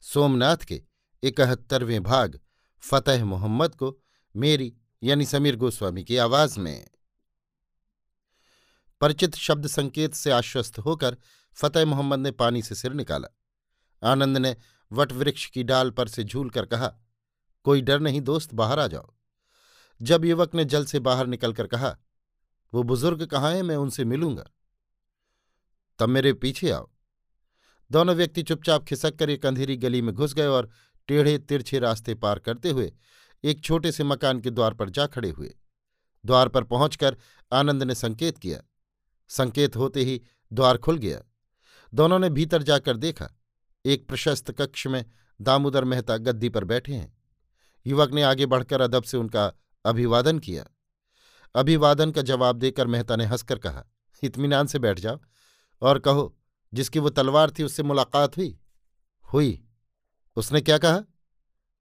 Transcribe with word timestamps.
सोमनाथ 0.00 0.56
के 0.56 0.82
इकहत्तरवें 1.22 2.02
भाग, 2.02 2.40
फतेह 2.80 3.24
मोहम्मद 3.24 3.74
को 3.74 3.98
मेरी, 4.36 4.76
यानी 5.02 5.26
समीर 5.26 5.56
गोस्वामी 5.56 6.04
की 6.04 6.16
आवाज़ 6.16 6.60
में। 6.60 6.88
परिचित 9.00 9.34
शब्द 9.34 9.66
संकेत 9.66 10.14
से 10.14 10.30
आश्वस्त 10.30 10.78
होकर 10.78 11.16
फतेह 11.52 11.84
मोहम्मद 11.84 12.18
ने 12.18 12.30
पानी 12.30 12.62
से 12.62 12.74
सिर 12.74 12.92
निकाला। 12.92 13.28
आनंद 14.04 14.36
ने 14.36 14.56
वटवृक्ष 14.92 15.46
की 15.46 15.62
डाल 15.62 15.90
पर 15.90 16.08
से 16.08 16.24
झूल 16.24 16.50
कर 16.50 16.66
कहा, 16.66 16.94
कोई 17.64 17.80
डर 17.80 18.00
नहीं 18.00 18.20
दोस्त, 18.20 18.54
बाहर 18.54 18.78
आ 18.78 18.86
जाओ। 18.86 19.14
जब 20.02 20.24
युवक 20.24 20.54
ने 20.54 20.64
जल 20.64 20.84
से 20.84 20.98
बाहर 20.98 21.26
निकलकर 21.26 21.66
कहा, 21.66 21.98
वो 22.74 22.82
बुज़ुर्ग 22.82 23.26
कहाँ 23.26 23.52
हैं, 23.52 23.62
मैं 23.62 23.76
उनसे 23.76 24.04
मिलूँगा। 24.04 24.50
तब 25.98 26.08
मेरे 26.08 26.32
पीछे 26.32 26.70
आओ। 26.70 26.90
दोनों 27.92 28.14
व्यक्ति 28.14 28.42
चुपचाप 28.42 28.84
खिसक 28.84 29.16
कर 29.16 29.30
एक 29.30 29.46
अंधेरी 29.46 29.76
गली 29.76 30.02
में 30.02 30.14
घुस 30.14 30.34
गए 30.34 30.46
और 30.46 30.70
टेढ़े 31.08 31.38
तिरछे 31.38 31.78
रास्ते 31.78 32.14
पार 32.14 32.38
करते 32.38 32.70
हुए 32.70 32.92
एक 33.44 33.60
छोटे 33.60 33.92
से 33.92 34.04
मकान 34.04 34.40
के 34.40 34.50
द्वार 34.50 34.74
पर 34.74 34.90
जा 34.90 35.06
खड़े 35.06 35.30
हुए। 35.30 35.54
द्वार 36.26 36.48
पर 36.48 36.64
पहुंचकर 36.64 37.16
आनंद 37.52 37.82
ने 37.82 37.94
संकेत 37.94 38.38
किया। 38.38 38.60
संकेत 39.28 39.76
होते 39.76 40.00
ही 40.00 40.22
द्वार 40.52 40.76
खुल 40.76 40.98
गया। 40.98 41.20
दोनों 41.94 42.18
ने 42.18 42.30
भीतर 42.30 42.62
जाकर 42.62 42.96
देखा, 42.96 43.28
एक 43.84 44.08
प्रशस्त 44.08 44.50
कक्ष 44.50 44.86
में 44.86 45.04
दामोदर 45.40 45.84
मेहता 45.84 46.16
गद्दी 46.16 46.48
पर 46.48 46.64
बैठे 46.64 46.92
हैं। 46.92 47.18
युवक 47.86 48.12
ने 48.12 48.22
आगे 48.22 48.46
बढ़कर 48.46 48.80
अदब 48.80 49.02
से 49.02 49.16
उनका 49.16 49.52
अभिवादन 49.84 50.38
किया। 50.38 50.66
अभिवादन 51.54 52.10
का 52.10 52.22
जवाब 52.22 52.56
देकर 52.56 52.86
मेहता 52.86 53.16
ने 53.16 53.24
हंसकर 53.24 53.58
कहा, 53.58 53.84
इतमीनान 54.22 54.66
से 54.66 54.78
बैठ 54.78 55.00
जाओ 55.00 55.20
और 55.82 55.98
कहो 55.98 56.36
जिसकी 56.74 56.98
वो 56.98 57.10
तलवार 57.10 57.50
थी, 57.50 57.62
उससे 57.62 57.82
मुलाकात 57.82 58.36
हुई। 58.36 58.58
हुई। 59.34 59.64
उसने 60.36 60.60
क्या 60.60 60.78
कहा? 60.78 61.00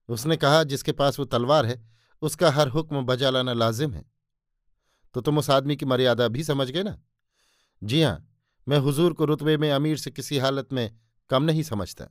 उसने 0.09 0.37
कहा, 0.37 0.63
जिसके 0.63 0.91
पास 0.91 1.19
वो 1.19 1.25
तलवार 1.25 1.65
है, 1.65 1.89
उसका 2.21 2.51
हर 2.51 2.67
हुक्म 2.67 3.05
बजा 3.05 3.29
लाना 3.29 3.53
लाजिम 3.53 3.93
है। 3.93 4.11
तो 5.13 5.21
तुम 5.21 5.37
उस 5.37 5.49
आदमी 5.49 5.75
की 5.75 5.85
मर्यादा 5.85 6.27
भी 6.27 6.43
समझ 6.43 6.71
गए 6.71 6.83
ना? 6.83 7.01
जी 7.83 8.01
हाँ 8.03 8.25
मैं 8.67 8.77
हुजूर 8.77 9.13
को 9.13 9.25
रुतबे 9.25 9.57
में 9.57 9.71
अमीर 9.71 9.97
से 9.97 10.11
किसी 10.11 10.37
हालत 10.37 10.73
में 10.73 10.99
कम 11.29 11.43
नहीं 11.43 11.63
समझता। 11.63 12.05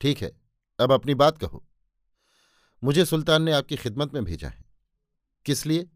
ठीक 0.00 0.18
है, 0.18 0.40
अब 0.80 0.92
अपनी 0.92 1.14
बात 1.14 1.38
कहो। 1.38 1.66
मुझे 2.84 3.04
सुल्तान 3.04 3.42
ने 3.42 3.52
आपकी 3.52 3.76
खिदमत 3.76 4.14
में 4.14 4.24
भेजा 4.24 4.48
है। 4.48 4.64
किस 5.44 5.66
लिए? 5.66 5.90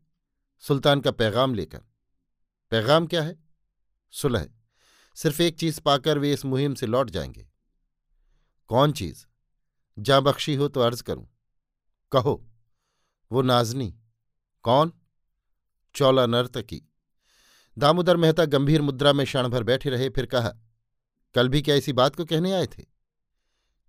सुल्तान 0.58 1.00
का 1.00 1.10
पैगाम 1.10 1.54
लेकर। 1.54 1.80
पैगाम 2.70 3.06
क्या 3.06 3.22
है? 3.22 3.44
सुलह। 4.10 4.48
सिर्फ़ 5.14 5.42
एक 5.42 5.58
चीज़ 5.58 5.80
पाकर 5.80 6.18
वे 6.18 6.32
इस 6.32 6.44
मुहिम 6.44 6.74
से 6.74 6.86
लौट 6.86 7.10
जाएँगे। 7.10 7.48
कौन 8.68 8.92
चीज़? 8.92 9.26
जा 9.98 10.20
बख्शी 10.20 10.54
हो 10.54 10.68
तो 10.68 10.80
अर्ज़ 10.80 11.02
करूँ। 11.02 11.28
कहो, 12.12 12.46
वो 13.32 13.42
नाजनी। 13.42 13.98
कौन? 14.62 14.92
चौला 15.94 16.26
नर्तकी। 16.26 16.82
दामोदर 17.78 18.16
मेहता 18.16 18.44
गंभीर 18.44 18.82
मुद्रा 18.82 19.12
में 19.12 19.26
क्षण 19.26 19.48
भर 19.48 19.62
बैठे 19.62 19.90
रहे, 19.90 20.08
फिर 20.08 20.26
कहा, 20.26 20.54
कल 21.34 21.48
भी 21.48 21.62
क्या 21.62 21.74
इसी 21.74 21.92
बात 21.92 22.16
को 22.16 22.24
कहने 22.24 22.52
आए 22.52 22.66
थे? 22.66 22.84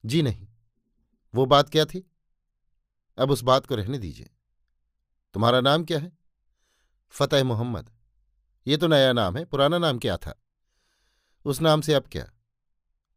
जी 0.05 0.21
नहीं। 0.21 0.47
वो 1.35 1.45
बात 1.45 1.69
क्या 1.69 1.85
थी? 1.85 2.11
अब 3.17 3.31
उस 3.31 3.41
बात 3.41 3.65
को 3.65 3.75
रहने 3.75 3.97
दीजिए। 3.97 4.29
तुम्हारा 5.33 5.61
नाम 5.61 5.85
क्या 5.85 5.99
है? 5.99 6.17
फतेह 7.09 7.43
मोहम्मद। 7.43 7.89
ये 8.67 8.77
तो 8.77 8.87
नया 8.87 9.13
नाम 9.13 9.37
है, 9.37 9.45
पुराना 9.45 9.77
नाम 9.77 9.99
क्या 9.99 10.17
था? 10.17 10.40
उस 11.45 11.61
नाम 11.61 11.81
से 11.81 11.93
अब 11.93 12.03
क्या? 12.11 12.31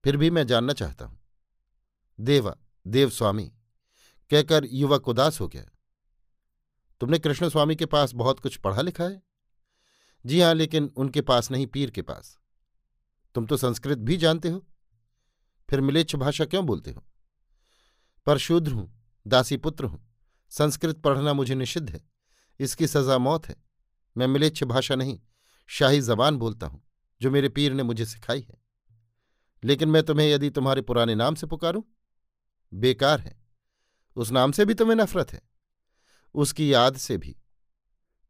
फिर 0.04 0.16
भी 0.16 0.30
मैं 0.30 0.46
जानना 0.46 0.72
चाहता 0.72 1.04
हूँ। 1.04 1.20
देवा 2.20 2.56
देव 2.86 3.10
स्वामी 3.10 3.52
कहकर 4.30 4.64
युवक 4.64 5.08
उदास 5.08 5.40
हो 5.40 5.48
गया। 5.48 5.64
तुमने 7.00 7.18
कृष्ण 7.18 7.48
स्वामी 7.48 7.76
के 7.76 7.86
पास 7.86 8.12
बहुत 8.12 8.40
कुछ 8.40 8.56
पढ़ा 8.56 8.82
लिखा 8.82 9.04
है? 9.04 9.22
जी 10.26 10.40
हाँ, 10.40 10.54
लेकिन 10.54 10.92
उनके 10.96 11.20
पास 11.20 11.50
नहीं, 11.50 11.66
पीर 11.66 11.90
के 11.90 12.02
पास। 12.02 12.38
तुम 13.34 13.46
तो 13.46 13.56
संस्कृत 13.56 13.98
भी 13.98 14.16
जानते 14.16 14.48
हो। 14.48 14.66
फिर 15.70 15.80
मिलेच्छ 15.80 16.16
भाषा 16.16 16.44
क्यों 16.44 16.66
बोलते 16.66 16.90
हो? 16.90 17.04
पर 18.26 18.38
शूद्र 18.38 18.72
हूँ, 18.72 19.12
दासी 19.26 19.56
पुत्र 19.56 19.84
हूँ। 19.84 20.14
संस्कृत 20.50 20.98
पढ़ना 20.98 21.32
मुझे 21.32 21.54
निषिद्ध 21.54 21.90
है। 21.90 22.00
इसकी 22.60 22.86
सजा 22.86 23.18
मौत 23.18 23.46
है। 23.46 23.56
मैं 24.16 24.26
मिलेच्छ 24.26 24.64
भाषा 24.64 24.94
नहीं, 24.94 25.20
शाही 25.66 26.00
जबान 26.00 26.36
बोलता 26.36 26.66
हूँ। 26.66 26.82
जो 27.22 27.30
मेरे 27.30 27.48
पीर 27.48 27.72
ने 27.72 27.82
मुझे 27.82 28.06
सिखाई 28.06 28.40
है। 28.40 28.62
लेकिन 29.64 29.88
मैं 29.88 30.02
तुम्हें 30.02 30.28
यदि 30.28 30.50
तुम्हारे 30.50 30.82
पुराने 30.82 31.14
नाम 31.14 31.34
से 31.34 31.46
पुकारूं? 31.46 31.82
बेकार 32.74 33.20
है। 33.20 33.44
उस 34.16 34.30
नाम 34.30 34.52
से 34.52 34.64
भी 34.64 34.74
तुम्हें 34.74 34.96
नफरत 34.96 35.32
है। 35.32 35.42
उसकी 36.34 36.74
याद 36.74 36.96
से 36.96 37.18
भी। 37.18 37.36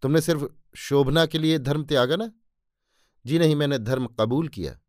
तुमने 0.03 0.21
सिर्फ़ 0.21 0.45
शोभना 0.77 1.27
के 1.27 1.39
लिए 1.39 1.59
धर्म 1.59 1.85
त्यागा 1.85 2.17
ना? 2.17 2.33
जी 3.27 3.39
नहीं, 3.39 3.57
मैंने 3.57 3.79
धर्म 3.79 4.07
कबूल 4.07 4.49
किया। 4.49 4.81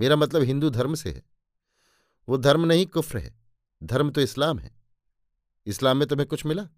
मेरा 0.00 0.16
मतलब 0.16 0.42
हिंदू 0.42 0.70
धर्म 0.70 0.94
से 0.94 1.12
है। 1.12 1.22
वो 2.28 2.36
धर्म 2.36 2.64
नहीं 2.64 2.86
कुफ्र 2.86 3.18
है। 3.18 3.40
धर्म 3.82 4.10
तो 4.10 4.20
इस्लाम 4.20 4.58
है। 4.58 4.76
इस्लाम 5.66 5.96
में 5.96 6.08
तुम्हें 6.08 6.28
कुछ 6.28 6.46
मिला? 6.46 6.68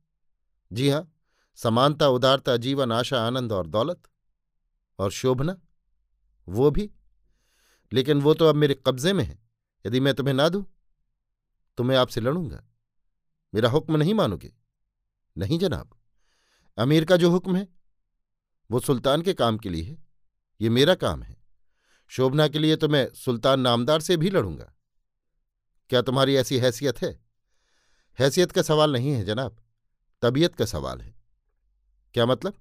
जी 0.73 0.91
हाँ, 0.91 1.15
समानता, 1.55 2.09
उदारता, 2.09 2.57
जीवन, 2.57 2.93
आशा, 2.93 3.27
आनंद 3.27 3.53
और 3.53 3.67
दौलत। 3.67 4.03
और 4.99 5.11
शोभना? 5.11 5.61
वो 6.49 6.71
भी। 6.71 6.91
लेकिन 7.93 8.21
वो 8.21 8.35
तो 8.35 8.45
अब 8.45 8.55
मेरे 8.55 8.75
कब्जे 8.87 9.13
में 9.13 9.25
है। 9.25 9.49
यदि 9.87 10.01
मैं 10.01 10.15
तुम्हें 10.15 10.35
ना 10.35 10.49
दूँ 10.49 10.67
तो 11.77 11.85
मैं 11.85 11.97
आपसे 11.97 12.21
लड़ूँगा। 12.21 12.65
मेरा 13.55 13.71
हुक्म 13.71 13.97
नहीं 13.97 14.15
मानोगे? 14.15 14.55
नहीं, 15.39 15.59
जनाब। 15.59 16.01
अमीर 16.79 17.05
का 17.05 17.17
जो 17.17 17.31
हुक्म 17.31 17.57
है, 17.57 17.69
वो 18.71 18.81
सुल्तान 18.81 19.23
के 19.23 19.35
काम 19.35 19.59
के 19.59 19.69
लिए 19.69 19.83
है। 19.83 20.07
ये 20.61 20.69
मेरा 20.69 20.95
काम 20.95 21.23
है। 21.23 21.37
शोभना 22.09 22.49
के 22.49 22.59
लिए 22.59 22.77
तो 22.77 22.89
मैं 22.89 23.13
सुल्तान 23.15 23.61
नामदार 23.61 24.01
से 24.01 24.17
भी 24.17 24.31
लड़ूँगा। 24.31 24.75
क्या 25.91 26.03
तुम्हारी 26.03 26.37
ऐसी 26.37 26.59
हैसियत 26.59 27.03
है? 27.03 27.21
हैसियत 28.19 28.53
का 28.53 28.63
सवाल 28.63 28.93
नहीं 28.93 29.11
है, 29.11 29.25
जनाब। 29.25 29.65
तबीयत 30.23 30.55
का 30.55 30.65
सवाल 30.65 31.01
है। 31.01 31.15
क्या 32.15 32.27
मतलब? 32.27 32.55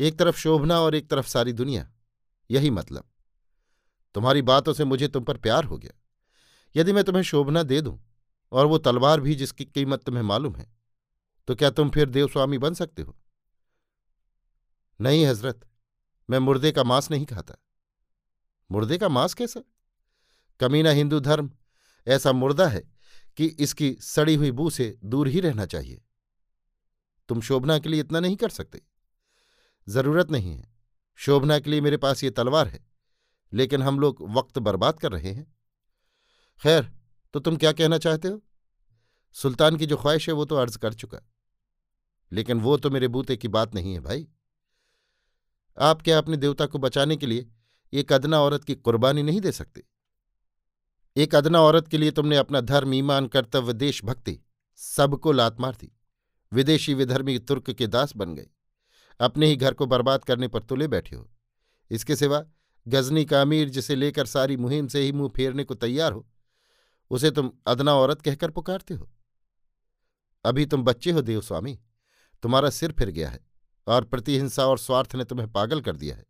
एक 0.00 0.18
तरफ़ 0.18 0.36
शोभना 0.36 0.80
और 0.80 0.94
एक 0.94 1.10
तरफ़ 1.10 1.28
सारी 1.28 1.52
दुनिया। 1.52 1.93
यही 2.50 2.70
मतलब। 2.70 3.08
तुम्हारी 4.14 4.42
बातों 4.42 4.72
से 4.72 4.84
मुझे 4.84 5.08
तुम 5.08 5.24
पर 5.24 5.36
प्यार 5.36 5.64
हो 5.64 5.78
गया। 5.78 5.92
यदि 6.74 6.92
मैं 6.92 7.04
तुम्हें 7.04 7.22
शोभना 7.22 7.62
दे 7.62 7.80
दूँ, 7.80 7.98
और 8.52 8.66
वो 8.66 8.78
तलवार 8.78 9.20
भी 9.20 9.34
जिसकी 9.34 9.64
कीमत 9.64 10.02
तुम्हें 10.02 10.22
मालूम 10.22 10.56
है 10.56 10.72
तो 11.48 11.54
क्या 11.54 11.70
तुम 11.70 11.90
फिर 11.90 12.08
देवस्वामी 12.08 12.58
बन 12.58 12.74
सकते 12.74 13.02
हो? 13.02 13.16
नहीं 15.00 15.24
हज़रत, 15.26 15.60
मैं 16.28 16.38
मुर्दे 16.38 16.72
का 16.72 16.84
मांस 16.84 17.10
नहीं 17.10 17.26
खाता। 17.26 17.54
मुर्दे 18.70 18.98
का 18.98 19.08
मांस 19.08 19.34
कैसा? 19.34 19.60
कमीना 20.60 20.90
हिंदू 20.90 21.20
धर्म 21.20 21.50
ऐसा 22.06 22.32
मुर्दा 22.32 22.66
है 22.66 22.82
कि 23.38 23.46
इसकी 23.46 23.92
सड़ी 23.94 24.34
हुई 24.34 24.50
बू 24.50 24.68
से 24.70 24.96
दूर 25.04 25.28
ही 25.28 25.40
रहना 25.40 25.66
चाहिए। 25.66 26.00
तुम 27.28 27.40
शोभना 27.40 27.78
के 27.78 27.88
लिए 27.88 28.00
इतना 28.00 28.20
नहीं 28.20 28.36
कर 28.36 28.48
सकते। 28.48 28.82
ज़रूरत 29.86 30.30
नहीं 30.30 30.56
है। 30.56 30.73
शोभना 31.14 31.58
के 31.58 31.70
लिए 31.70 31.80
मेरे 31.80 31.96
पास 31.96 32.24
ये 32.24 32.30
तलवार 32.30 32.68
है, 32.68 32.86
लेकिन 33.52 33.82
हम 33.82 34.00
लोग 34.00 34.16
वक्त 34.30 34.58
बर्बाद 34.58 34.98
कर 35.00 35.12
रहे 35.12 35.32
हैं। 35.32 35.56
खैर 36.62 36.92
तो 37.34 37.40
तुम 37.40 37.56
क्या 37.56 37.72
कहना 37.72 37.98
चाहते 37.98 38.28
हो? 38.28 38.42
सुल्तान 39.32 39.76
की 39.76 39.86
जो 39.86 39.96
ख्वाहिश 39.96 40.28
है 40.28 40.34
वो 40.34 40.44
तो 40.44 40.56
अर्ज़ 40.56 40.78
कर 40.78 40.94
चुका। 40.94 41.18
लेकिन 42.32 42.60
वो 42.60 42.76
तो 42.76 42.90
मेरे 42.90 43.08
बूते 43.08 43.36
की 43.36 43.48
बात 43.48 43.74
नहीं 43.74 43.92
है 43.94 44.00
भाई। 44.00 44.28
आप 45.78 46.02
क्या 46.02 46.18
अपने 46.18 46.36
देवता 46.36 46.66
को 46.66 46.78
बचाने 46.78 47.16
के 47.16 47.26
लिए 47.26 47.50
एक 47.92 48.12
अदना 48.12 48.40
औरत 48.40 48.64
की 48.64 48.74
कुर्बानी 48.74 49.22
नहीं 49.22 49.40
दे 49.40 49.52
सकते? 49.52 49.82
एक 51.16 51.34
अदना 51.34 51.60
औरत 51.60 51.88
के 51.88 51.98
लिए 51.98 52.10
तुमने 52.10 52.36
अपना 52.36 52.60
धर्म, 52.60 52.94
ईमान, 52.94 53.26
कर्तव्य, 53.26 53.72
देशभक्ति 53.72 54.40
सबको 54.76 55.32
लात 55.32 55.60
मार 55.60 55.74
दी। 55.74 55.92
विदेशी 56.52 56.94
विधर्मी 56.94 57.38
तुर्क 57.38 57.70
के 57.70 57.86
दास 57.86 58.16
बन 58.16 58.34
गए। 58.34 58.46
अपने 59.20 59.46
ही 59.46 59.56
घर 59.56 59.74
को 59.74 59.86
बर्बाद 59.86 60.24
करने 60.24 60.48
पर 60.48 60.62
तुले 60.62 60.88
बैठे 60.88 61.16
हो। 61.16 61.30
इसके 61.90 62.16
सिवा, 62.16 62.44
गजनी 62.88 63.24
का 63.24 63.42
अमीर 63.42 63.68
जिसे 63.68 63.94
लेकर 63.94 64.26
सारी 64.26 64.56
मुहिम 64.56 64.86
से 64.86 65.00
ही 65.00 65.12
मुँह 65.12 65.32
फेरने 65.36 65.64
को 65.64 65.74
तैयार 65.74 66.12
हो, 66.12 66.26
उसे 67.10 67.30
तुम 67.30 67.50
अदना 67.66 67.94
औरत 67.94 68.22
कहकर 68.22 68.50
पुकारते 68.50 68.94
हो। 68.94 69.10
अभी 70.44 70.66
तुम 70.66 70.82
बच्चे 70.82 71.10
हो 71.10 71.22
देवस्वामी 71.22 71.80
तुम्हारा 72.42 72.70
सिर 72.70 72.92
फिर 72.92 73.10
गया 73.10 73.30
है 73.30 73.40
और 73.86 74.04
प्रतिहिंसा 74.04 74.66
और 74.66 74.78
स्वार्थ 74.78 75.14
ने 75.14 75.24
तुम्हें 75.24 75.52
पागल 75.52 75.80
कर 75.80 75.96
दिया 75.96 76.16
है। 76.16 76.24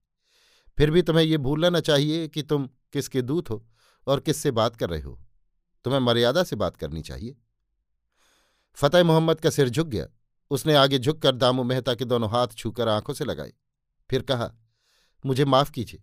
फिर 0.78 0.90
भी 0.90 1.02
तुम्हें 1.02 1.24
ये 1.24 1.38
भूलना 1.38 1.70
न 1.70 1.80
चाहिए 1.80 2.28
कि 2.28 2.42
तुम 2.42 2.68
किसके 2.92 3.22
दूत 3.22 3.50
हो 3.50 3.66
और 4.06 4.20
किससे 4.20 4.50
बात 4.50 4.76
कर 4.76 4.90
रहे 4.90 5.00
हो। 5.00 5.20
तुम्हें 5.84 6.00
मर्यादा 6.00 6.44
से 6.44 6.56
बात 6.56 6.76
करनी 6.76 7.02
चाहिए। 7.02 7.36
फतेह 8.74 9.04
मोहम्मद 9.04 9.40
का 9.40 9.50
सिर 9.50 9.68
झुक 9.68 9.88
गया। 9.88 10.06
उसने 10.50 10.74
आगे 10.74 10.98
झुककर 10.98 11.34
दामू 11.36 11.62
मेहता 11.62 11.94
के 11.94 12.04
दोनों 12.04 12.30
हाथ 12.30 12.48
छूकर 12.48 12.88
आँखों 12.88 13.14
से 13.14 13.24
लगाए। 13.24 13.52
फिर 14.10 14.22
कहा, 14.22 14.54
मुझे 15.26 15.44
माफ़ 15.44 15.70
कीजिए, 15.70 16.02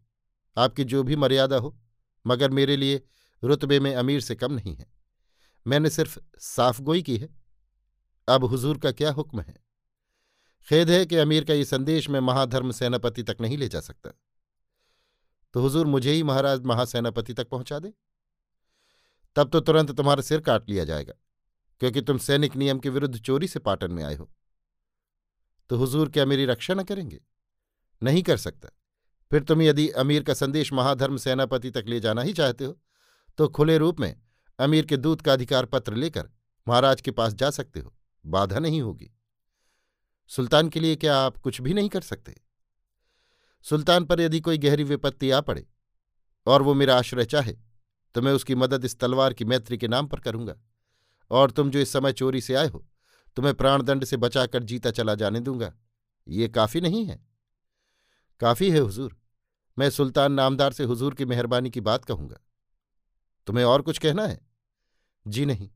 आपकी 0.57 0.83
जो 0.83 1.03
भी 1.03 1.15
मर्यादा 1.15 1.57
हो, 1.57 1.79
मगर 2.27 2.49
मेरे 2.49 2.77
लिए 2.77 3.01
रुतबे 3.43 3.79
में 3.79 3.95
अमीर 3.95 4.21
से 4.21 4.35
कम 4.35 4.53
नहीं 4.53 4.75
है। 4.75 4.91
मैंने 5.67 5.89
सिर्फ़ 5.89 6.19
साफ़ 6.39 6.81
गोई 6.81 7.01
की 7.01 7.17
है। 7.17 7.29
अब 8.27 8.43
हुजूर 8.43 8.77
का 8.77 8.91
क्या 8.91 9.11
हुक्म 9.11 9.41
है? 9.41 9.55
खेद 10.69 10.89
है 10.89 11.05
कि 11.05 11.15
अमीर 11.15 11.43
का 11.43 11.53
ये 11.53 11.65
संदेश 11.65 12.09
मैं 12.09 12.19
महाधर्म 12.19 12.71
सेनापति 12.71 13.23
तक 13.23 13.37
नहीं 13.41 13.57
ले 13.57 13.67
जा 13.67 13.79
सकता। 13.79 14.09
तो 15.53 15.61
हुजूर, 15.61 15.85
मुझे 15.85 16.11
ही 16.11 16.23
महाराज 16.23 16.61
महासेनापति 16.61 17.33
तक 17.33 17.49
पहुँचा 17.49 17.79
दे। 17.79 17.93
तब 19.35 19.49
तो 19.49 19.59
तुरंत 19.59 19.91
तुम्हारा 19.91 20.21
सिर 20.21 20.41
काट 20.41 20.69
लिया 20.69 20.85
जाएगा। 20.85 21.13
क्योंकि 21.81 22.01
तुम 22.01 22.17
सैनिक 22.17 22.55
नियम 22.55 22.79
के 22.79 22.89
विरुद्ध 22.89 23.19
चोरी 23.19 23.47
से 23.47 23.59
पाटन 23.59 23.91
में 23.91 24.03
आए 24.03 24.15
हो। 24.15 24.29
तो 25.69 25.77
हुजूर 25.77 26.09
क्या 26.09 26.25
मेरी 26.25 26.45
रक्षा 26.45 26.73
न 26.73 26.83
करेंगे? 26.83 27.19
नहीं 28.01 28.23
कर 28.23 28.37
सकता। 28.37 28.69
फिर 29.31 29.43
तुम 29.43 29.61
यदि 29.61 29.89
अमीर 29.89 30.23
का 30.23 30.33
संदेश 30.33 30.73
महाधर्म 30.73 31.17
सेनापति 31.17 31.71
तक 31.71 31.85
ले 31.87 31.99
जाना 31.99 32.21
ही 32.21 32.33
चाहते 32.33 32.65
हो 32.65 32.77
तो 33.37 33.47
खुले 33.47 33.77
रूप 33.77 33.99
में 33.99 34.15
अमीर 34.59 34.85
के 34.85 34.97
दूत 34.97 35.21
का 35.21 35.33
अधिकार 35.33 35.65
पत्र 35.65 35.95
लेकर 35.95 36.29
महाराज 36.67 37.01
के 37.01 37.11
पास 37.11 37.33
जा 37.33 37.49
सकते 37.49 37.79
हो। 37.79 37.93
बाधा 38.25 38.59
नहीं 38.59 38.81
होगी। 38.81 39.11
सुल्तान 40.29 40.69
के 40.69 40.79
लिए 40.79 40.95
क्या 40.95 41.17
आप 41.17 41.37
कुछ 41.37 41.61
भी 41.61 41.73
नहीं 41.73 41.89
कर 41.89 42.01
सकते? 42.01 42.35
सुल्तान 43.65 44.05
पर 44.05 44.21
यदि 44.21 44.39
कोई 44.39 44.57
गहरी 44.57 44.83
विपत्ति 44.83 45.31
आ 45.31 45.41
पड़े 45.41 45.67
और 46.47 46.61
वो 46.61 46.73
मेरा 46.73 46.97
आश्रय 46.97 47.25
चाहे 47.25 47.57
तो 48.15 48.21
मैं 48.21 48.31
उसकी 48.31 48.55
मदद 48.55 48.85
इस 48.85 48.99
तलवार 48.99 49.33
की 49.33 49.45
मैत्री 49.45 49.77
के 49.77 49.87
नाम 49.87 50.07
पर 50.07 50.19
करूँगा। 50.19 50.55
और 51.31 51.51
तुम 51.51 51.69
जो 51.71 51.79
इस 51.79 51.93
समय 51.93 52.13
चोरी 52.13 52.41
से 52.41 52.55
आए 52.55 52.67
हो, 52.67 52.85
तुम्हें 53.37 53.53
प्राणदंड 53.55 54.05
से 54.05 54.17
बचाकर 54.17 54.63
जीता 54.63 54.91
चला 54.91 55.15
जाने 55.15 55.39
दूँगा। 55.39 55.73
ये 56.27 56.47
काफ़ी 56.47 56.81
नहीं 56.81 57.05
है। 57.05 57.19
काफ़ी 58.41 58.69
है, 58.71 58.79
हुजूर। 58.79 59.17
मैं 59.77 59.89
सुल्तान 59.89 60.31
नामदार 60.31 60.73
से 60.73 60.83
हुजूर 60.83 61.15
की 61.15 61.25
मेहरबानी 61.25 61.69
की 61.69 61.81
बात 61.81 62.05
कहूँगा। 62.05 62.39
तुम्हें 63.47 63.65
और 63.65 63.81
कुछ 63.81 63.97
कहना 63.97 64.25
है? 64.27 64.39
जी 65.25 65.45
नहीं। 65.45 65.69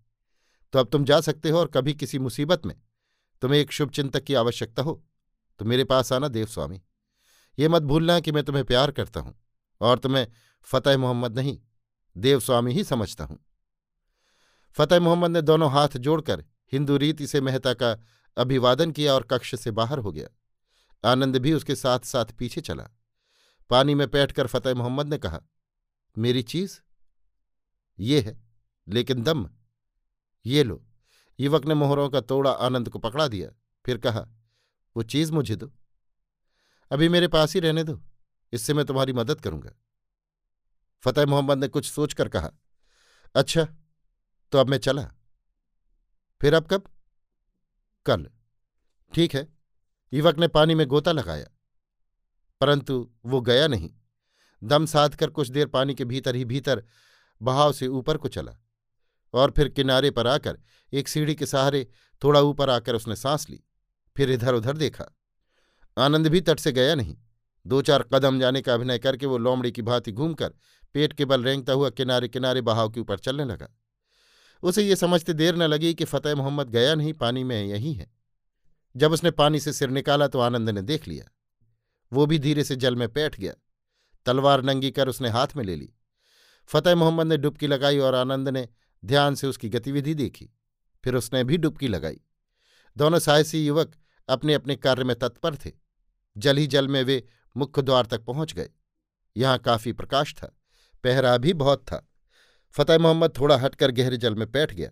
तो 0.74 0.80
अब 0.80 0.88
तुम 0.88 1.06
जा 1.06 1.20
सकते 1.22 1.50
हो 1.50 1.60
और 1.60 1.68
कभी 1.68 1.94
किसी 1.94 2.20
मुसीबत 2.20 2.66
में। 2.66 2.76
तुम्हें 3.42 3.60
एक 3.60 3.72
शुभचिंतक 3.72 4.24
की 4.24 4.34
आवश्यकता 4.34 4.84
हो 4.84 5.02
तो 5.60 5.66
मेरे 5.66 5.84
पास 5.84 6.12
आना 6.14 6.28
देवस्वामी 6.28 6.82
ये 7.58 7.68
मत 7.68 7.82
भूलना 7.82 8.20
कि 8.20 8.32
मैं 8.32 8.44
तुम्हें 8.44 8.64
प्यार 8.66 8.92
करता 8.92 9.20
हूँ 9.20 9.36
और 9.82 10.00
तुम्हें 10.00 10.28
फतेह 10.68 10.98
मोहम्मद 10.98 11.36
नहीं 11.36 11.58
देवस्वामी 12.16 12.74
ही 12.74 12.84
समझता 12.84 13.24
हूँ। 13.24 13.38
फतेह 14.78 15.00
मोहम्मद 15.00 15.32
ने 15.32 15.42
दोनों 15.42 15.72
हाथ 15.72 15.88
जोड़कर 15.88 16.46
हिंदू 16.72 16.98
रीति 16.98 17.28
से 17.28 17.42
मेहता 17.42 17.74
का 17.74 18.00
अभिवादन 18.38 18.92
किया 18.92 19.14
और 19.14 19.24
कक्ष 19.24 19.56
से 19.56 19.72
बाहर 19.72 19.98
हो 19.98 20.12
गया। 20.12 20.28
आनंद 21.12 21.38
भी 21.38 21.54
उसके 21.54 21.76
साथ 21.76 22.00
साथ 22.00 22.26
पीछे 22.26 22.62
चला। 22.62 22.90
पानी 23.70 23.96
में 23.96 24.12
बैठकर 24.12 24.48
फतेह 24.48 24.74
मोहम्मद 24.74 25.08
ने 25.08 25.18
कहा, 25.18 25.42
मेरी 26.18 26.44
चीज़? 26.44 26.80
ये 28.00 28.22
है, 28.22 28.44
लेकिन 28.88 29.24
दम? 29.24 29.50
ये 30.46 30.64
लो। 30.64 30.86
युवक 31.40 31.66
ने 31.66 31.74
मोहरों 31.74 32.10
का 32.10 32.22
तोड़ा 32.22 32.52
आनंद 32.52 32.90
को 32.90 33.00
पकड़ा 33.00 33.28
दिया, 33.28 33.50
फिर 33.86 33.98
कहा, 33.98 34.28
वो 34.98 35.04
चीज़ 35.04 35.32
मुझे 35.32 35.56
दो। 35.56 35.72
अभी 36.92 37.10
मेरे 37.10 37.28
पास 37.28 37.54
ही 37.54 37.60
रहने 37.60 37.84
दो। 37.84 38.02
इससे 38.54 38.74
मैं 38.74 38.86
तुम्हारी 38.86 39.14
मदद 39.14 39.42
करूँगा। 39.42 39.72
फतेह 41.02 41.26
मोहम्मद 41.26 41.58
ने 41.58 41.68
कुछ 41.68 41.92
सोचकर 41.92 42.30
कहा 42.30 42.52
अच्छा 43.36 43.68
तो 44.56 44.60
अब 44.60 44.70
मैं 44.70 44.78
चला। 44.78 45.12
फिर 46.42 46.54
अब 46.54 46.68
कब? 46.68 46.84
कल। 48.06 48.30
ठीक 49.14 49.36
है। 49.36 49.54
युवक 50.14 50.38
ने 50.38 50.48
पानी 50.48 50.76
में 50.76 50.88
गोता 50.88 51.12
लगाया। 51.12 51.48
परंतु 52.62 53.12
वो 53.26 53.42
गया 53.42 53.68
नहीं। 53.68 53.94
दम 54.64 54.86
साध 54.86 55.16
कर 55.16 55.30
कुछ 55.30 55.48
देर 55.48 55.68
पानी 55.68 55.96
के 55.96 56.06
भीतर 56.06 56.36
ही 56.36 56.46
भीतर 56.46 56.84
बहाव 57.42 57.74
से 57.74 57.88
ऊपर 57.88 58.18
को 58.18 58.28
चला 58.28 58.58
और 59.34 59.52
फिर 59.52 59.70
किनारे 59.70 60.12
पर 60.12 60.28
आकर 60.28 60.60
एक 60.94 61.08
सीढ़ी 61.08 61.36
के 61.36 61.46
सहारे 61.46 61.88
थोड़ा 62.24 62.40
ऊपर 62.40 62.70
आकर 62.70 62.96
उसने 62.96 63.16
सांस 63.16 63.50
ली। 63.50 63.64
फिर 64.18 64.32
इधर 64.32 64.54
उधर 64.54 64.78
देखा। 64.78 65.06
आनंद 65.98 66.28
भी 66.28 66.42
तट 66.42 66.60
से 66.60 66.72
गया 66.72 66.96
नहीं। 66.96 67.18
दो 67.68 67.82
चार 67.82 68.04
कदम 68.04 68.40
जाने 68.40 68.62
का 68.62 68.74
अभिनय 68.74 69.00
करके 69.00 69.26
वो 69.26 69.38
लोमड़ी 69.38 69.72
की 69.72 69.82
भांति 69.82 70.12
घूमकर 70.12 70.50
पेट 70.94 71.14
के 71.14 71.26
बल 71.26 71.44
रेंगता 71.44 71.74
हुआ 71.74 71.90
किनारे 71.90 72.28
किनारे 72.28 72.62
बहाव 72.62 72.90
के 72.90 73.00
ऊपर 73.00 73.20
चलने 73.20 73.46
लगा। 73.46 73.70
उसे 74.64 74.84
ये 74.84 74.96
समझते 74.96 75.34
देर 75.34 75.56
न 75.56 75.64
लगी 75.64 75.94
कि 75.94 76.06
फतेह 76.06 76.36
मोहम्मद 76.36 76.70
गया 76.70 76.96
नहीं, 76.96 77.14
पानी 77.14 77.44
में 77.44 77.66
यही 77.66 77.94
है। 77.94 78.12
जब 78.98 79.12
उसने 79.12 79.32
पानी 79.32 79.60
से 79.60 79.74
सिर 79.74 79.90
निकाला 79.90 80.28
तो 80.28 80.40
आनंद 80.40 80.70
ने 80.70 80.82
देख 80.82 81.08
लिया। 81.08 81.26
वो 82.14 82.26
भी 82.26 82.40
धीरे 82.40 82.64
से 82.64 82.76
जल 82.76 82.96
में 82.96 83.14
बैठ 83.14 83.40
गया। 83.40 83.54
तलवार 84.26 84.62
नंगी 84.62 84.92
कर 84.92 85.08
उसने 85.08 85.30
हाथ 85.30 85.48
में 85.56 85.64
ले 85.64 85.76
ली। 85.76 85.94
फतेह 86.68 86.96
मोहम्मद 86.96 87.28
ने 87.28 87.38
डुबकी 87.38 87.68
लगाई 87.68 88.00
और 88.00 88.16
आनंद 88.16 88.50
ने 88.50 88.70
ध्यान 89.06 89.36
से 89.36 89.48
उसकी 89.48 89.70
गतिविधि 89.70 90.14
देखी। 90.14 90.50
फिर 91.04 91.16
उसने 91.16 91.44
भी 91.44 91.58
डुबकी 91.58 91.88
लगाई। 91.88 92.22
दोनों 92.98 93.20
साहसी 93.20 93.68
युवक 93.68 93.96
अपने 94.30 94.54
अपने 94.54 94.76
कार्य 94.76 95.04
में 95.04 95.16
तत्पर 95.16 95.56
थे। 95.56 95.72
जल 96.38 96.58
ही 96.58 96.68
जल 96.68 96.88
में 96.88 97.04
वे 97.04 97.28
मुख्य 97.58 97.82
द्वार 97.82 98.06
तक 98.06 98.26
पहुँच 98.26 98.54
गए। 98.54 98.70
यहाँ 99.38 99.58
काफ़ी 99.60 99.94
प्रकाश 99.94 100.34
था। 100.34 100.48
पहरा 101.04 101.38
भी 101.38 101.54
बहुत 101.54 101.82
था। 101.82 102.10
फतेह 102.78 102.98
मोहम्मद 102.98 103.34
थोड़ा 103.40 103.58
हटकर 103.58 103.92
गहरे 103.92 104.18
जल 104.18 104.36
में 104.36 104.52
बैठ 104.52 104.74
गया। 104.74 104.90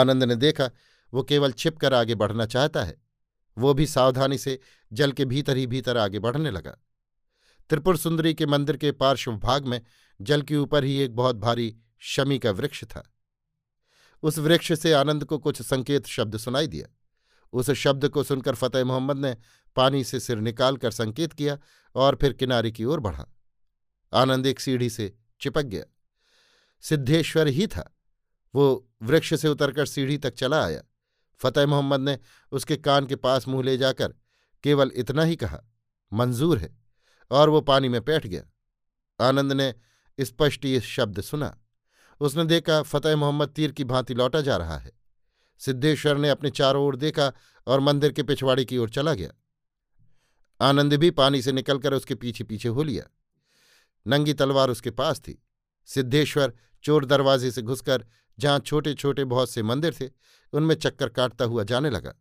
आनंद 0.00 0.24
ने 0.24 0.36
देखा, 0.36 0.70
वो 1.14 1.22
केवल 1.22 1.52
छिपकर 1.52 1.94
आगे 1.94 2.14
बढ़ना 2.14 2.46
चाहता 2.46 2.84
है। 2.84 3.02
वो 3.58 3.74
भी 3.74 3.86
सावधानी 3.86 4.38
से 4.38 4.60
जल 4.92 5.12
के 5.12 5.24
भीतर 5.24 5.56
ही 5.56 5.66
भीतर 5.66 5.96
आगे 5.96 6.18
बढ़ने 6.18 6.50
लगा। 6.50 6.78
त्रिपुर 7.70 7.96
सुंदरी 7.96 8.34
के 8.34 8.46
मंदिर 8.46 8.76
के 8.76 8.92
पार्श्व 8.92 9.32
भाग 9.32 9.66
में 9.66 9.80
जल 10.20 10.42
के 10.42 10.56
ऊपर 10.56 10.84
ही 10.84 10.98
एक 10.98 11.16
बहुत 11.16 11.36
भारी 11.36 11.76
शमी 11.98 12.38
का 12.38 12.50
वृक्ष 12.50 12.84
था। 12.84 13.12
उस 14.22 14.38
वृक्ष 14.38 14.72
से 14.72 14.92
आनंद 14.92 15.24
को 15.24 15.38
कुछ 15.38 15.62
संकेत 15.62 16.06
शब्द 16.06 16.36
सुनाई 16.36 16.66
दिया। 16.66 16.86
उस 17.52 17.70
शब्द 17.70 18.08
को 18.08 18.22
सुनकर 18.22 18.54
फतेह 18.54 18.84
मोहम्मद 18.84 19.16
ने 19.16 19.36
पानी 19.76 20.04
से 20.04 20.20
सिर 20.20 20.38
निकालकर 20.38 20.90
संकेत 20.90 21.32
किया 21.32 21.58
और 21.94 22.18
फिर 22.20 22.32
किनारे 22.32 22.70
की 22.70 22.84
ओर 22.84 23.00
बढ़ा। 23.00 23.26
आनंद 24.12 24.46
एक 24.46 24.60
सीढ़ी 24.60 24.90
से 24.90 25.16
चिपक 25.40 25.62
गया। 25.62 25.84
सिद्धेश्वर 26.80 27.48
ही 27.48 27.66
था। 27.66 27.96
वो 28.54 28.88
वृक्ष 29.02 29.40
से 29.40 29.48
उतरकर 29.48 29.86
सीढ़ी 29.86 30.18
तक 30.18 30.34
चला 30.34 30.64
आया। 30.64 30.82
फतेह 31.38 31.66
मोहम्मद 31.66 32.00
ने 32.00 32.18
उसके 32.52 32.76
कान 32.76 33.06
के 33.06 33.16
पास 33.16 33.48
मुँह 33.48 33.64
ले 33.64 33.76
जाकर 33.76 34.14
केवल 34.62 34.90
इतना 34.94 35.22
ही 35.22 35.36
कहा, 35.36 35.62
मंजूर 36.12 36.58
है। 36.58 36.78
और 37.30 37.48
वो 37.48 37.60
पानी 37.60 37.88
में 37.88 38.04
बैठ 38.04 38.26
गया। 38.26 38.44
आनंद 39.28 39.52
ने 39.52 39.74
स्पष्ट 40.20 40.64
ये 40.64 40.80
शब्द 40.80 41.20
सुना। 41.20 41.58
उसने 42.20 42.44
देखा 42.44 42.82
फतेह 42.82 43.16
मोहम्मद 43.16 43.48
तीर 43.48 43.72
की 43.72 43.84
भांति 43.84 44.14
लौटा 44.14 44.40
जा 44.40 44.56
रहा 44.56 44.78
है। 44.78 44.92
सिद्धेश्वर 45.58 46.16
ने 46.16 46.30
अपने 46.30 46.50
चारों 46.50 46.84
ओर 46.84 46.96
देखा 46.96 47.32
और 47.66 47.80
मंदिर 47.80 48.12
के 48.12 48.22
पिछवाड़े 48.22 48.64
की 48.64 48.78
ओर 48.78 48.90
चला 48.90 49.14
गया। 49.14 49.30
आनंद 50.60 50.94
भी 50.94 51.10
पानी 51.10 51.42
से 51.42 51.52
निकलकर 51.52 51.94
उसके 51.94 52.14
पीछे 52.14 52.44
पीछे 52.44 52.68
हो 52.68 52.82
लिया। 52.82 53.04
नंगी 54.06 54.34
तलवार 54.34 54.70
उसके 54.70 54.90
पास 54.90 55.20
थी। 55.20 55.42
सिद्धेश्वर 55.86 56.52
चोर 56.84 57.04
दरवाजे 57.04 57.50
से 57.50 57.62
घुसकर 57.62 58.06
जहाँ 58.38 58.58
छोटे 58.58 58.94
छोटे 58.94 59.24
बहुत 59.24 59.50
से 59.50 59.62
मंदिर 59.62 59.94
थे, 60.00 60.10
उनमें 60.52 60.74
चक्कर 60.74 61.08
काटता 61.08 61.44
हुआ 61.44 61.64
जाने 61.64 61.90
लगा। 61.90 62.14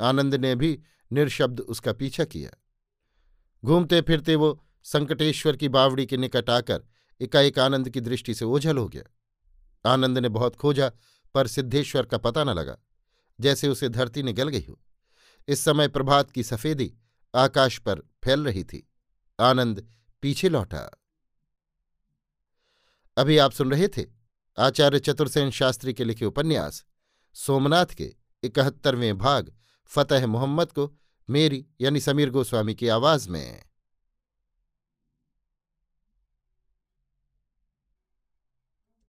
आनंद 0.00 0.34
ने 0.34 0.54
भी 0.54 0.78
निर्शब्द 1.12 1.60
उसका 1.60 1.92
पीछा 1.92 2.24
किया। 2.24 2.50
घूमते 3.64 4.00
फिरते 4.00 4.36
वो 4.36 4.62
संकटेश्वर 4.82 5.56
की 5.56 5.68
बावड़ी 5.68 6.06
के 6.06 6.16
निकट 6.16 6.50
आकर 6.50 6.82
एकाएक 7.20 7.58
आनंद 7.58 7.90
की 7.90 8.00
दृष्टि 8.00 8.34
से 8.34 8.44
ओझल 8.44 8.78
हो 8.78 8.88
गया। 8.88 9.92
आनंद 9.92 10.18
ने 10.18 10.28
बहुत 10.28 10.56
खोजा, 10.56 10.90
पर 11.34 11.46
सिद्धेश्वर 11.46 12.06
का 12.06 12.18
पता 12.18 12.44
न 12.44 12.50
लगा, 12.50 12.76
जैसे 13.40 13.68
उसे 13.68 13.88
धरती 13.88 14.22
ने 14.22 14.32
गल 14.32 14.48
गई 14.48 14.64
हो। 14.68 14.80
इस 15.48 15.60
समय 15.60 15.88
प्रभात 15.88 16.30
की 16.30 16.42
सफेदी 16.42 16.92
आकाश 17.34 17.78
पर 17.78 18.00
फैल 18.24 18.44
रही 18.44 18.64
थी। 18.64 18.86
आनंद 19.40 19.86
पीछे 20.22 20.48
लौटा। 20.48 20.99
अभी 23.16 23.38
आप 23.38 23.52
सुन 23.52 23.70
रहे 23.70 23.88
थे 23.88 24.04
आचार्य 24.58 24.98
चतुर्सेन 24.98 25.50
शास्त्री 25.50 25.94
के 25.94 26.04
लिखे 26.04 26.24
उपन्यास, 26.24 26.84
सोमनाथ 27.34 27.86
के 27.86 28.14
इकहत्तरवें 28.42 29.18
भाग, 29.18 29.52
फतेह 29.86 30.26
मोहम्मद 30.26 30.72
को 30.72 30.98
मेरी 31.30 31.66
यानी 31.80 32.00
समीर 32.00 32.30
गोस्वामी 32.30 32.74
की 32.74 32.88
आवाज़ 32.88 33.28
में। 33.28 33.69